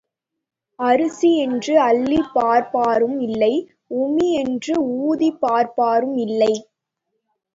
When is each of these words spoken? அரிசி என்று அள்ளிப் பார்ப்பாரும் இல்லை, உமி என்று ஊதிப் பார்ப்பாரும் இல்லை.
அரிசி 0.79 1.37
என்று 1.37 1.73
அள்ளிப் 1.79 2.31
பார்ப்பாரும் 2.33 3.19
இல்லை, 3.19 3.51
உமி 3.95 4.29
என்று 4.39 4.73
ஊதிப் 5.03 5.39
பார்ப்பாரும் 5.41 6.17
இல்லை. 6.17 6.53